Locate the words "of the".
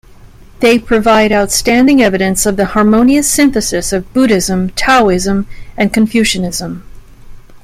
2.47-2.65